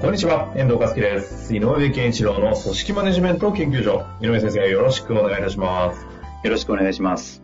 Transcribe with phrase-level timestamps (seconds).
[0.00, 1.54] こんにちは、遠藤和樹です。
[1.54, 4.06] 井上健一郎の組織マネジメント研究所。
[4.20, 6.06] 井上先生、よろしくお願いいたします。
[6.44, 7.42] よろしくお願いします。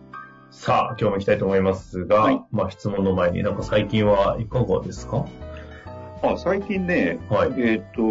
[0.52, 5.27] さあ、今日も行きたいと思いますが、はいまあ質問の前に、なんか最近はいかがですか？
[6.22, 8.02] あ最近ね、はいえっ、と、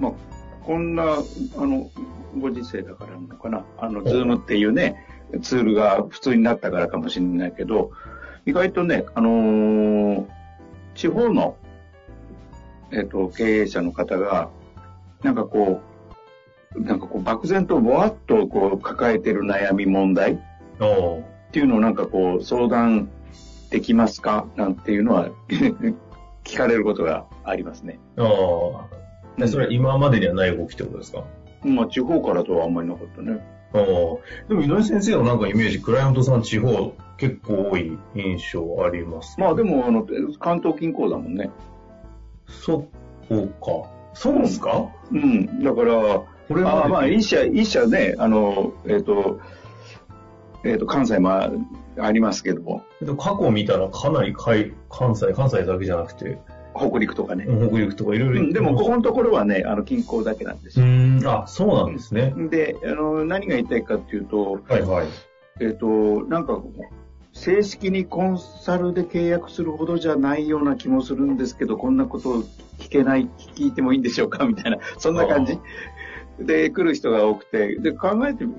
[0.00, 0.12] まあ、
[0.64, 1.06] こんな、あ
[1.64, 1.88] の、
[2.40, 4.96] ご時世だからなのかな、あの、ズームっていうね、
[5.42, 7.92] ツールが普通になったからかもしれないけど、
[8.46, 10.26] 意外とね、あのー
[10.96, 11.56] 地方の、
[12.92, 14.48] えっ、と、経営者の方が、
[15.22, 15.80] なんかこ
[16.74, 20.38] う、なんかこう、漠然とぼわっとこう、抱えてる悩み問題っ
[21.52, 23.08] ていうのをなんかこう相談
[23.70, 24.46] できますか？
[24.56, 25.30] なんていうのは
[26.44, 27.98] 聞かれることがありますね。
[28.16, 31.24] あーでそれは今までにはない動きってことですか？
[31.64, 33.38] まあ地方からとはあんまりなかったね。
[33.72, 39.40] あーでも井上先生のなんかイメージ、クライアントさん地方結構多い印象あります。
[39.40, 40.06] まあでもあの
[40.38, 41.50] 関東近郊だもんね。
[42.48, 42.86] そ
[43.30, 43.90] うか。
[44.14, 44.88] そうですか？
[45.12, 45.62] うん。
[45.62, 45.94] だから、
[46.48, 49.40] これあまあで一社、一社ね、あの、えっ、と、
[50.64, 51.50] えっ、と、関西もあ
[51.98, 52.82] ありますけども、
[53.18, 56.38] 過去見たらかなり海関西、関西だけじゃなくて、
[56.74, 57.46] 北陸とかね。
[57.46, 60.86] 北陸とかいろいろ、うん、でもここのところはね、あの近郊だけなんですよ。
[60.86, 62.34] うーん、あ、そうなんですね。
[62.50, 65.06] で、あの、何が言いたいかっていうと、はいはい。
[65.60, 65.86] えっ、と、
[66.24, 66.60] なんか、
[67.36, 72.42] 正式にコンサルで契約するほどじゃないような気もするんですけど、こんなことを
[72.78, 75.58] 聞けない、聞いてもいいんでしょうかみたいな、 そんな感じ
[76.40, 78.54] で来る人が多くて、で、考えてみ、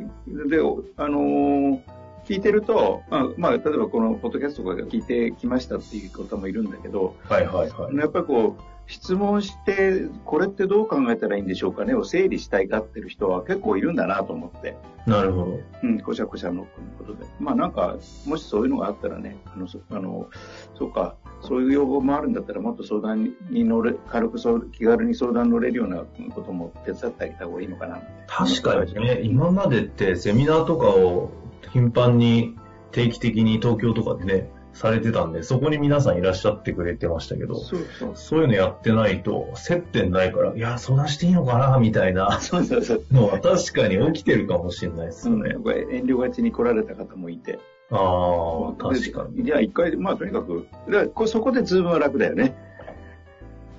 [0.50, 0.59] で、
[0.97, 1.79] あのー
[2.28, 7.96] 聞いてると、まあ、まあ、例えばこのポッドキャストとかが聞いてきましたっていう方もいるんだけど、はいはいはい。
[7.96, 14.78] やっぱりこう、質問して、これってどう考えたらいいんでしょうかねを整理したいかってる人は結構いるんだなと思って。
[15.06, 15.59] なるほど。
[15.84, 16.66] うん、こしゃこしゃの
[16.97, 17.26] ことで。
[17.40, 20.30] まあなんか、もしそういうのがあったらね、あの、そあの
[20.78, 26.03] そうか、そういう要望もあるんだったら、もっと相談に乗れ、軽くそう気軽に相談乗れるような
[26.34, 28.02] ことも手伝ってあげた方がいいのかな。
[28.28, 31.31] 確かにね、今までってセミナーとかを
[31.74, 32.56] 頻繁に
[32.92, 38.12] 定期的に東京とかでね、されてたんで、そこに皆さんいらっしゃってくれてましたけど、そうそう。
[38.14, 43.04] そういうのやってないと、接点ないから、いや、相談していいのかな、みたいなそうそうそう。
[43.12, 45.56] のは確かに起きてるかもしれないですうん、よね。
[45.56, 47.60] これ遠慮がちに来られた方もいて。
[47.90, 49.38] ああ、確かに。
[49.38, 52.56] でじゃあ一回、まあとにかく、でこそこでズームは楽だよね。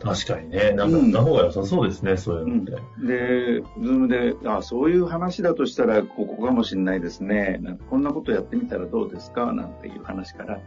[0.01, 0.73] 確かにね。
[0.77, 2.73] なんか、やった方が良さそうですね、そういうのって。
[3.05, 7.59] で、ズームで、あそういう話だとしたら、ここかもしれないですね。
[7.63, 9.53] なんかこんなことやってみたらどうですか？
[9.53, 10.61] なんていう話から。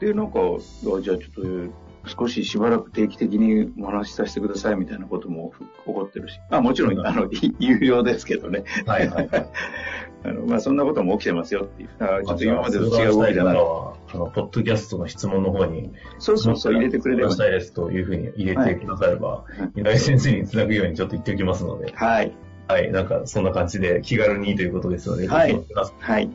[0.00, 5.52] で、なんか、あじゃあちょっと、少ししばらく定期的にお話しさせてくださいみたいなことも
[5.86, 6.40] 起こってるし。
[6.50, 8.64] あもちろん、あの、い 有料ですけどね。
[8.86, 9.46] はいはいはい。
[10.24, 11.88] あの、まあ、そんなことも起きてますよっていう。
[11.98, 13.54] あちょっと今までと違う動きだな。
[13.54, 17.36] は、あの、ポッドキャストの質問の方に、そうそうそう、入れてくれればし。
[17.36, 19.44] たいですというふうに入れてくだされば、
[19.76, 22.32] い井上先生につなぐようにちょっと言っておきますので、はい。
[22.68, 25.60] はい、なんかそんな感じで気軽にということですので、はい
[26.00, 26.30] はい。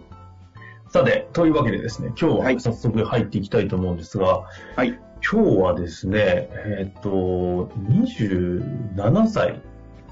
[0.95, 4.45] さて、というわけでですね、今日ははい早速入っていきたいと思うんですが、
[4.77, 4.97] はい。
[5.29, 9.59] 今日はですね、えっ、と、27歳、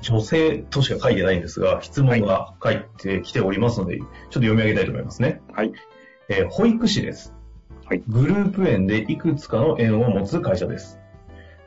[0.01, 5.39] 女性としか書いてないんですが、質問が書いてきておりますので、ちょっと読み上げたいと思いますね。
[5.53, 5.71] はい。
[6.27, 7.33] えー保育士です。
[7.85, 10.99] はいグループ園でいくつかの園を持つ会社です。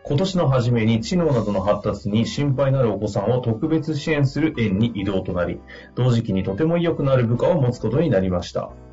[0.03, 5.59] 今年の初めに知能などの発達に心配のあるお子さんを特別支援する園に移動となり、
[5.95, 8.86] 同時期にとても意欲のある部下を持つことになりましたうん。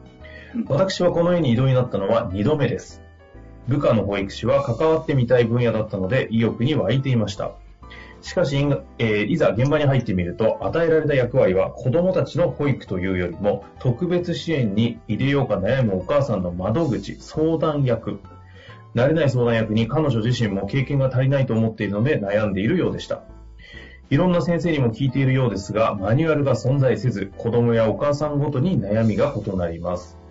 [0.68, 3.02] 私はこの園に移動になったのは2度目です。
[3.68, 7.54] 部下の保育士は関わってみたい分野だったので意欲に湧いていました。
[8.22, 8.56] しかし、
[9.00, 18.20] えーいざ現場に入ってみると、与えられた役割は子供たちの保育というよりも、特別支援に入れようか悩むお母さんの窓口、相談役。
[18.96, 23.24] 慣れない相談役に彼女自身も経験が足りないと思っているので悩んでいるようでした。
[24.10, 30.23] いろんな先生にも聞いているようですが、マニュアルが存在せず、子供やお母さんごとに悩みが異なります。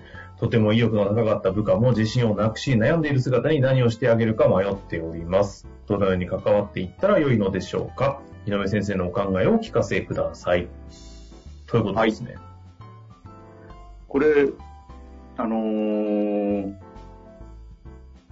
[0.42, 5.68] とても意欲の高かった部下も自信をなくし、悩んでいる姿に何をしてあげるか迷っております。
[5.86, 10.66] どのように関わっていったら良いのでしょうか井上先生のお考えをお聞かせください。
[11.68, 12.38] ということですね。
[14.08, 14.48] これ、
[15.36, 16.74] あのー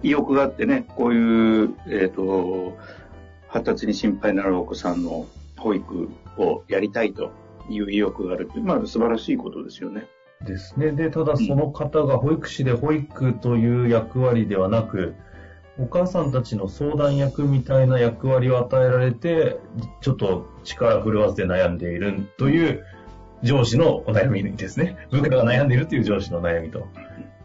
[0.03, 2.77] 意欲があってね、こういう、えっ、ー、と、
[3.47, 5.27] 発達に心配になるお子さんの
[5.57, 7.31] 保育をやりたいと
[7.69, 10.07] いう意欲があるって、まあ素晴らしいことですよね。
[10.45, 10.91] ですね。
[10.91, 15.15] で、ただその方が保育士で保育という役割ではなく、
[15.79, 19.57] お母さんたちの相談役みたいな役割を与えられて、
[20.01, 22.85] ちょっと力振るわずで悩んでいるという
[23.43, 25.07] 上司のお悩みですね。
[25.11, 26.87] 部下が悩んでいるという上司の悩みと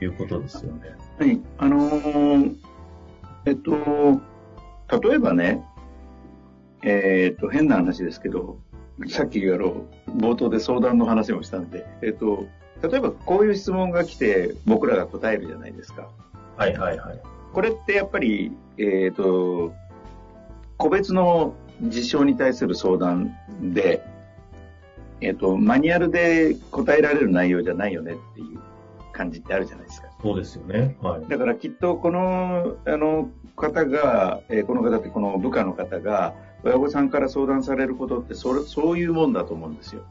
[0.00, 0.94] いうことですよね。
[1.19, 1.40] はい。
[1.58, 2.56] あのー、
[3.46, 3.72] えっと、
[5.08, 5.62] 例えばね、
[6.82, 8.58] えー、っと、変な話ですけど、
[9.08, 12.46] さっきあの、冒頭で相談の話もしたんで、えっと、
[12.82, 16.08] 例えばこういう質問が来て僕らが答えるじゃないですか。
[16.56, 17.20] はいはいはい。
[17.52, 19.73] これってやっぱり、えっ、と、
[20.76, 24.05] 個別の事象に対する相談で、
[25.20, 28.58] えっ、と、マニュアルで答えられる内容じゃないよねっていう
[29.12, 30.08] 感じってあるじゃないですか。
[30.22, 30.96] そうですよね。
[31.00, 31.29] はい。
[31.29, 36.34] だからきっとこの、あの、方が、えー、この方ってこの部下の方が、
[36.67, 40.03] 親御さんから相談されることってそれそういうもんだと思うんですよ。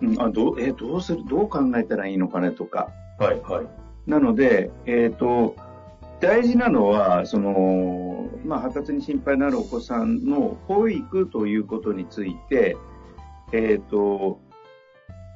[0.00, 1.22] うん、あどうえどうする？
[1.28, 2.88] どう考えたらいいのかねとか。
[3.18, 3.66] はいはい。
[4.10, 5.54] なので、えっ、ー、と
[6.20, 12.76] 大事なのはその、まあ、発達に心配のあるお子さんの保育ということについて、
[13.52, 14.40] えっ、ー、と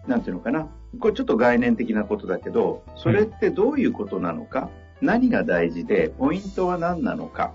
[0.07, 0.69] なんていうのかな。
[0.99, 4.71] これちょっと概念的なことだけどそれってどういうことなのか、
[5.03, 6.09] うん、何が大事で？
[6.19, 7.53] ポイントは何なのか？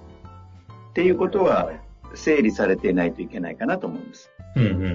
[0.92, 1.72] っていうことは
[2.14, 4.32] 整理されていないといけないかなと思うんです。
[4.56, 4.88] うんうんう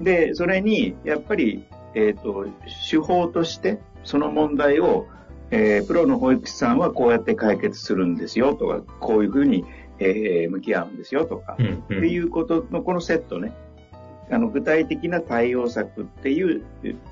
[0.00, 2.46] ん、で、それに、やっぱり、えっ、ー、と、
[2.90, 5.06] 手法として、その問題を、
[5.50, 9.64] えー、プロの保育士さんはこうやって解決するんですよとか、こういうふうに、
[9.98, 13.52] えー、向き合うんですよとか、うんうん、っていうことのこのセットね、
[14.30, 16.64] あの具体的な対応策っていう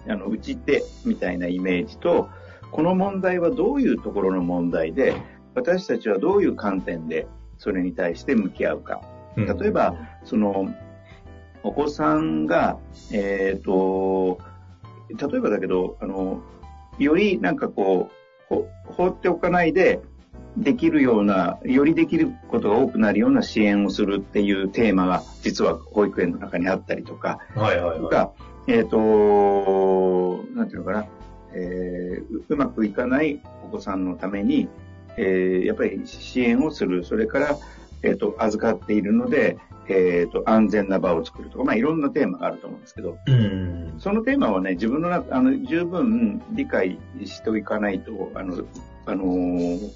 [0.09, 2.29] あの打ち手みたいなイメージと、
[2.71, 5.15] この問題はどういうところの問題で、
[5.55, 7.27] 私たちはどういう観点で
[7.59, 9.03] それに対して向き合うか。
[9.37, 10.75] 例えば、その、
[11.63, 12.79] お子さんが、
[13.13, 14.39] えっ、ー、と、
[15.11, 16.43] 例えばだけど、あの、
[16.99, 18.11] よりなんかこ
[18.51, 20.01] う、放っておかないで、
[20.57, 28.33] できるような、よりできることが多くなるような支援をするっていうテーマが、実は保育園の中にあったりとか、はいはいはい、とか、
[28.67, 31.07] えっ、ー、と、なんていうのかな、
[31.55, 34.69] えー、うまくいかないお子さんのために、
[35.17, 37.57] えー、やっぱり支援をする、それから、
[38.03, 39.59] えっ、ー、と、預かっているので、
[39.89, 48.65] えっ、ー、と、安全な場を作るとか、まあ、いろんなテーマがあると思うんですけど、うん、そのテーマはね、自分の中、あの、十分理解しておかないと、あの、
[49.07, 49.91] あのー、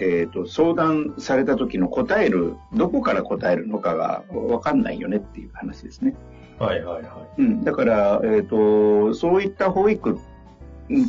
[0.00, 6.14] えっ、と、相談された時の答える、どこから答えるのかがわかんないよねっていう話ですね。
[6.58, 7.42] はいはいはい。
[7.42, 10.18] うん、だから、えっ、と、そういった保育、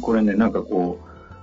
[0.01, 0.99] これね、なんかこ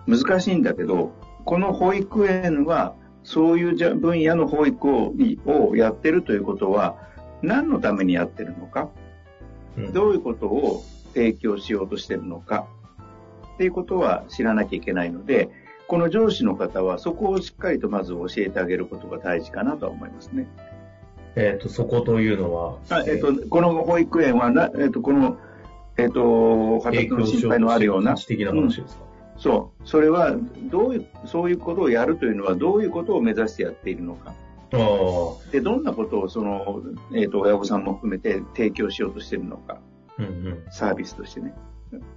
[0.07, 1.13] う、難しいんだけど、
[1.45, 2.95] この保育園は、
[3.27, 5.13] そういう分野の保育を
[5.47, 6.97] をやってるということは、
[7.43, 8.89] 何のためにやってるのか、
[9.77, 12.69] うん、どういうことを提供しようとしてるのか、
[13.55, 15.51] っていうことは知らなきゃいけないので、
[15.89, 20.47] この上司の方はそこをしっかりとまず教えてあげることが大事かなとは思いますね。
[21.35, 22.79] えっ、ー、と、そこというのは？
[22.91, 25.37] あ、えっ、ー、と、この保育園はな、えっ、ー、と、この、
[25.97, 28.17] えっ、と、発達の心配のあるような。
[28.17, 29.05] 的な話ですか、
[29.39, 29.89] そう。
[29.89, 30.37] それは、
[30.71, 34.35] どういう、そういうことをやるというのは、どういうことを目指してやっているのか。
[35.53, 36.83] で、どんなことを、その、
[37.13, 39.79] えっ、ー、と、親御さんも含めて提供しようとしているのか。
[40.19, 41.55] うんうん、サービスとしてね。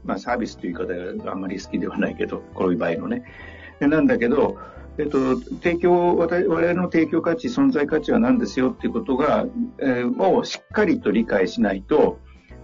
[0.03, 3.23] まあ、サービスという言い方があんまり好きではないけど、こういう場合のね。
[3.79, 4.57] なんだけど、
[4.97, 9.45] えっと、提供、我々の提供価値、存在価値は何ですよっていうことが、
[9.79, 12.19] えー、をしっかりと理解しないと、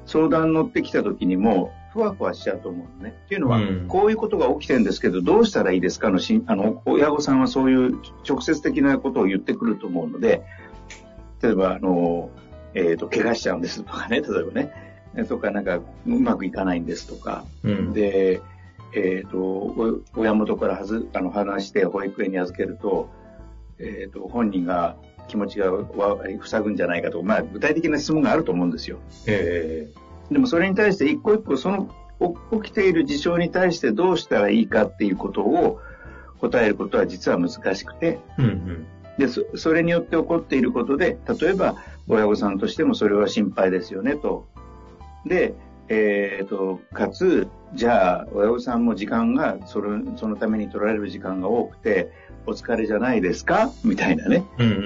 [0.06, 3.16] 相談乗ってきた時にも、ふわふわしちゃうと思うのね。
[3.25, 10.44] っていうのは、うん、こういうことが起きてるんですけど、どうしたらいいですかのしあの、親御さんはそういう直接的なことを言ってくると思うので、
[11.42, 12.32] 例えば、あの、
[12.74, 18.42] えっ、ー、と、怪我しちゃうんですとかね、例えばね、とか、なんか、うまくいかないんですとか、うん、で、
[18.94, 23.10] えっ、ー、と、親元からはずあの話して保育園に預けると、
[23.80, 24.98] えっ、ー、と、本人が
[25.30, 25.72] 気持ちが
[26.44, 29.00] 塞ぐんじゃないかとか、まあ、具体的な質問があると思うんですよ。
[29.28, 31.89] えーでもそれに対して一個一個その
[32.63, 35.79] 起きている事象に対してどうしたらいいかっていうことを
[36.39, 41.75] 答えることは実は難しくて、うんうん、でそそれによって起こっていることで例えば
[42.08, 44.48] 親御さんとしてもそれは心配ですよねと。
[45.25, 45.55] で、
[45.88, 52.12] えーと、かつじゃあ親御さんも時間がそれそのために取られる時間が多くて
[52.48, 53.72] お疲れじゃないですか？
[53.84, 54.77] みたいなね、うんうん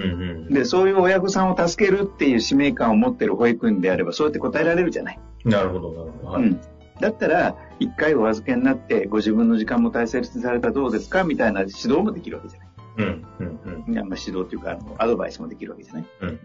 [0.48, 0.54] うん。
[0.54, 5.20] で、そういう親御さんを助けるっていう使命感を持ってる保育園であれば、そうやって答えられるじゃない。
[5.46, 6.28] なるほど、なるほど。
[6.30, 6.60] はい、うん。
[7.02, 11.26] だったら、一回お預けになって、ご自分の時間も大切にされたらどうですか？
[11.26, 12.70] みたいな指導もできるわけじゃない。
[12.98, 13.26] うん。
[13.40, 13.96] うん。
[13.96, 16.06] まあ、指導というか、あのアドバイスもできるわけじゃない。
[16.22, 16.40] うん。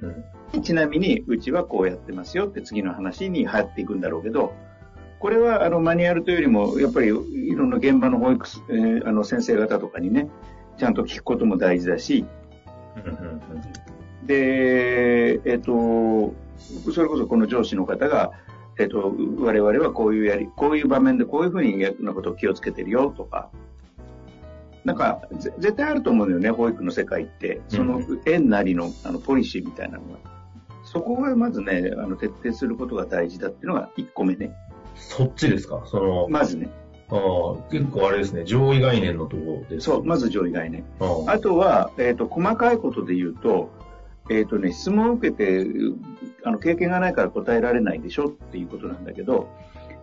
[0.52, 0.62] うん。
[0.62, 4.52] ちなみに、うちはこうやってますよって次の話に入っていくんだろうけど、
[5.25, 10.28] これはあのマニュアルというよりも、やっぱりいろんな現場の保育士、えーあの先生方とかにね、
[10.76, 12.26] ちゃんと聞くことも大事だし、
[13.02, 14.26] うん。
[14.26, 16.35] で、えっ、と、
[16.93, 18.33] それこそこの上司の方が、
[18.78, 23.49] えっ、と、我々はこういうやり、こういう場面でこういうふうになことを気をつけてるよとか、
[24.85, 27.62] なんか、ぜ絶対あると思うんだよね、保育の世界って。
[27.69, 30.19] その園なりのあのポリシーみたいなのが。
[30.85, 34.54] そこがまずね、あの徹底することが大事だっていうのが1個目ね。
[34.94, 35.82] そっちですか？
[35.86, 36.68] その、まずね。
[37.10, 39.86] ああ結構あれですね、上位概念のところです。
[39.86, 40.84] そう、まず上位概念。
[41.00, 43.70] あああとは、えっ、と、細かいことで言うと、
[44.30, 45.66] えっ、とね、質問を受けて、
[46.44, 49.48] あの、経験がないから答えられないでしょっていうことなんだけど、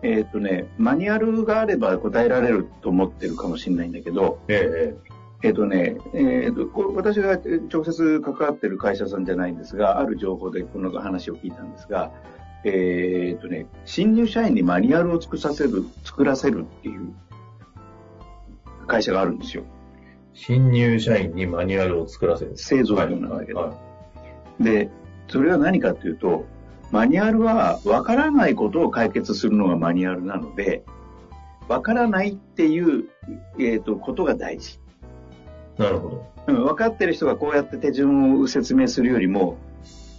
[0.02, 4.94] えっ、とね、マニュアルがあれば答えられると思ってるかもしれないんだけど、え
[5.42, 7.32] ええっ、とね、えっ、と、これ私が
[7.68, 12.12] 直接関わってる会社さんじゃないんですが、ある情報でこの話を聞いたんですが、
[12.64, 17.12] えっ、とね、新入社員にマニュアルを作らせる、作らせるっていう
[18.86, 19.64] 会社があるんですよ。
[20.34, 22.56] 新入社員にマニュアルを作らせる。
[22.56, 23.60] 製造業なんだけど。
[23.60, 23.76] はいは
[24.60, 24.90] で、
[25.28, 26.44] それは何かというと、
[26.90, 30.84] マニュアルは分からないことを解決するのがマニュアルなので、
[31.68, 33.08] 分からないっていう、
[33.58, 34.78] えー、とことが大事。
[35.78, 36.32] いなるほど。
[36.48, 39.56] うん分かってる人がこうやって手順を説明するよりも、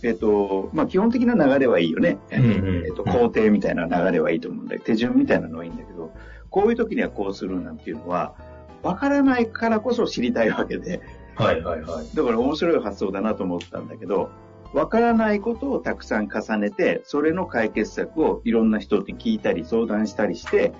[0.04, 2.18] えっ、と、まあ、基本的な流れはいいよね。
[2.32, 2.48] うんう
[2.82, 6.12] んえっ、と、工程みたいな流れはいいと思うんだけど、手順みたいなのはいいんだけど、
[6.50, 8.36] こういう時にはこうするなんていうのは、
[8.84, 11.02] 分からないからこそ知りたいわけで、
[11.36, 12.16] はいはいはい。
[12.16, 14.30] だから面白い発想だなと思ったんだけど、
[14.74, 20.74] わからないことをたくさん重ねて、それの解決策をいろんな人に聞いたり相談したりして、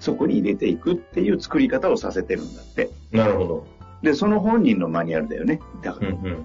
[0.00, 2.90] そこに入れていくっていう作り方をさせてるんだって。
[3.12, 3.66] なるほど。
[4.02, 5.60] で、その本人のマニュアルだよね。
[5.82, 6.44] だかうんら、うん。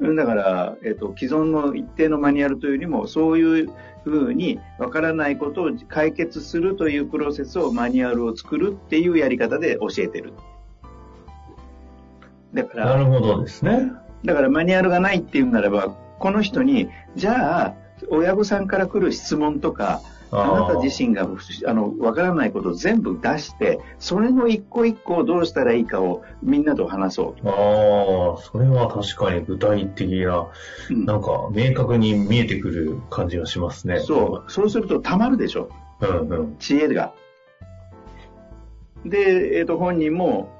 [0.00, 3.70] だから、えっ、と、既存の一定のマニュアルというよりも、そういう
[4.04, 10.32] ふうにわからないことを解決するというプロセスをマニュアルを作るっていうやり方で教えてる。
[12.54, 13.92] だから、なるほどですね。
[14.24, 15.88] だからマニュアルがないっていうならば、
[16.18, 17.74] この人に、じゃあ、
[18.08, 20.00] 親御さんから来る質問とか、
[20.32, 21.28] あなた自身が
[21.66, 30.48] あのわからないことを全部出して、それの一個一個をどうしたらいいかをみんなと話そああ、それは確かに具体的な、う。
[30.90, 34.00] うんなんか明確に見えてくる感じがしますね。
[34.00, 34.50] そう。
[34.50, 35.68] そうするとたまるでしょ。
[36.00, 36.06] う。
[36.06, 36.56] うんうん。
[36.58, 37.12] 知恵が。
[39.04, 40.50] で、えっ、と、本人も、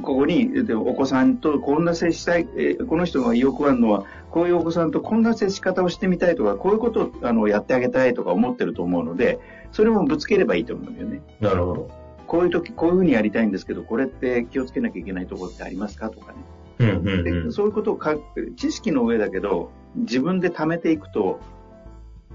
[0.00, 9.38] ここに、お子さんとこんな接したい、えーこの人が意欲あるのは、こういうお子さんとこんな接し方をしてみたいとか、こういうことをあのやってあげたいとか思ってると思うので、
[9.70, 11.20] それもぶつければいいと思うんだよね。
[11.40, 11.90] なるほど。
[12.26, 16.08] こういう時、こういうふうにやりたいんですけど、これって気をつけなきゃいけないところってありますか？
[16.08, 16.38] とかね。
[16.78, 17.52] うんうんでうん。
[17.52, 18.16] そういうことをか、
[18.56, 21.38] 知識の上だけど、自分で貯めていくと、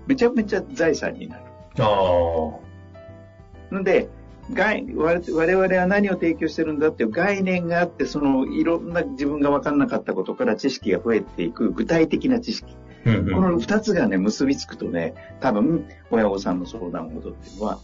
[0.05, 1.41] めちゃめちゃ財産になる。
[1.79, 3.73] ああ。
[3.73, 4.07] ので、
[4.53, 12.75] 概我我々は何を提供してるんだっていう概念があって、そのいろんな自分が分かんなかったことから知識が増えていく具体的な知識。
[13.05, 17.79] うんうんこの二つがね、結びつくとね、多分、親御さんの相談事っていうのは、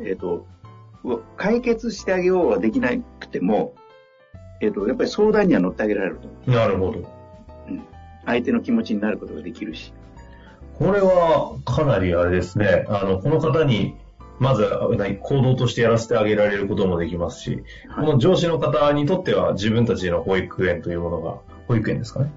[0.00, 0.46] えっ、と、
[1.04, 3.74] う解決してあげようはできなくても、
[4.60, 6.50] えっ、と、やっぱり相談には乗ってあげられると思う。
[6.50, 7.18] なるほど。
[8.26, 9.92] 相手の気持ちになることができるし。
[10.78, 12.84] これはかなりあれですね。
[12.88, 13.96] あの、この方に、
[14.38, 17.62] まず何行動としてやらせてあげられることもできますし、
[17.94, 22.32] この上司の方にとっては自分たちの保育園というものが、保育園ですかね。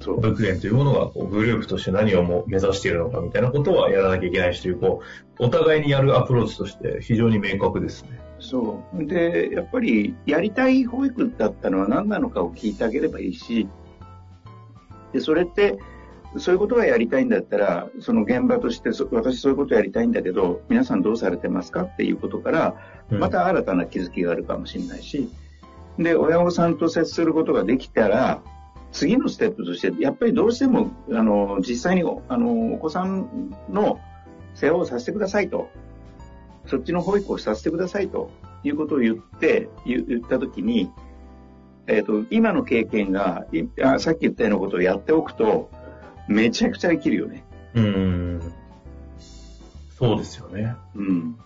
[0.00, 0.20] そう。
[0.20, 5.02] 保育園というものがこうグループとして何をも目指しているのかみたいなことはやらなきゃいけないしという、こ
[5.38, 8.20] う、お互いにやるアプローチとして非常に明確ですね。
[8.38, 9.06] そう。
[9.06, 13.66] で、やっぱり、やりたい保育だったのは何なのかを聞いてあげればいいし、
[15.12, 15.78] で、それって、
[16.38, 22.74] そういうことがやりたいんだったら、その現場として、そ私そういうことやりたいんだけど、皆さんどうされてますかっていうことから、
[23.10, 25.30] うんまた新たな気づきがあるかもしれないし、
[25.98, 28.42] で、親御さんと接することができたら、
[28.92, 34.00] 次のステップとして、やっぱりどうしても、あの、実際に、あの、お子さんの
[34.54, 35.68] 世話をさせてくださいと。
[36.66, 38.30] そっちの保育をさせてくださいと
[38.64, 40.90] いうことを言って、言言ったときに、
[41.86, 43.46] えっ、と、今の経験が
[43.98, 45.70] さっき言ったようなことをやっておくと、
[46.28, 47.44] めちゃくちゃ生きるよね。
[47.74, 48.52] うーん。
[49.98, 50.74] そうですよね。
[50.94, 51.36] うん。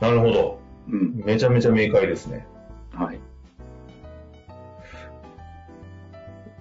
[0.00, 0.60] なるほど。
[0.88, 1.22] うん。
[1.24, 2.46] めちゃめちゃ明快ですね。
[2.92, 3.18] はい。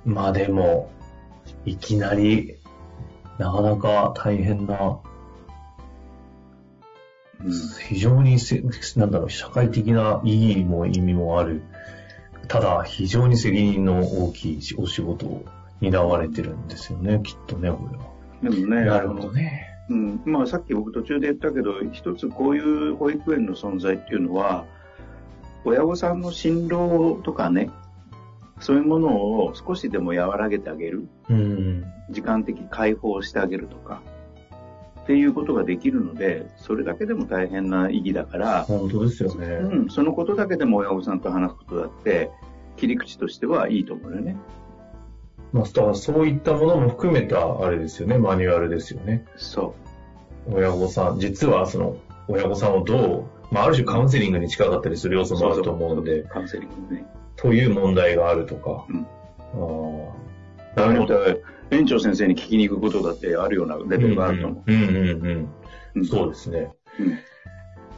[0.06, 0.92] まあでも、
[1.66, 2.58] いきなり、
[3.38, 5.00] なかなか大変な、
[7.40, 7.52] うん。
[7.88, 8.64] 非常にせ、
[8.98, 11.64] なんだろう、社会的な意義も意味もある、
[12.48, 15.46] ただ、非常に責任の大きいお仕事を
[15.82, 18.06] 担われてるんですよね、きっとね、これは。
[18.44, 19.72] でもね、なるほどね。
[19.90, 24.66] うん、まあさっき僕途中で言ったけど、一つこういう保育園の存在っていうのは、
[25.64, 27.70] 親御さんの辛労とかね、
[28.60, 31.08] そういうものを少しでも和らげてあげる。
[31.30, 34.02] うん、時間的解放してあげるとか。
[35.04, 39.46] っていうことができるので、それだけでも大変な意義だから、本当ですよね。
[39.48, 42.32] うん、そのことだけでも親御さんと話すことだって、
[42.76, 44.36] 切り口としてはいいと思うよね。
[45.54, 49.26] まあ、だからそういったものも含めた、あれですよね、マニュアルですよね。
[49.38, 49.76] そ
[50.48, 50.56] う。
[50.56, 51.98] 親御さん、実はその、
[52.28, 57.06] 親御さんをどう、まあ、ある種カウンセリングに近かったりする要素もあると思うので、カウンセリングね。
[57.36, 58.86] という問題があるとか。
[58.90, 59.06] うん。
[59.54, 60.12] あ
[60.78, 60.82] あ。
[60.82, 61.20] なるほど。
[61.72, 64.72] 園長先生に聞きに行くことだってあるようなレベルがあると思う。
[64.72, 65.50] うんうん、うん、
[65.96, 66.72] うん、そうですね。
[67.00, 67.18] うん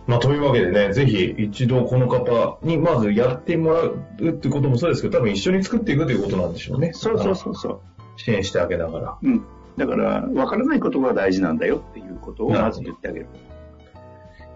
[0.07, 3.99] まあ、というわけでね、ぜひ一度この方にまずやってもらう
[4.29, 6.91] ってこともそうですけど、多分一緒に作っていくということなんでしょうね。
[6.93, 7.81] そうそうそうそう。
[8.15, 9.17] 支援してあげながら。
[9.21, 9.43] うん。
[9.75, 13.27] だから、わからないことが大事なんだよっていうことをまず言ってあげる。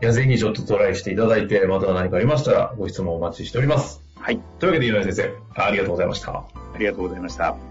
[0.02, 4.02] いや、ぜひちょっとトライしていただいて、また何かありましたらご質問お待ちしております。
[4.16, 4.40] はい。
[4.60, 6.32] というわけで、井上先生、ありがとうございました。
[6.32, 6.46] あ
[6.80, 7.71] りがとうございました。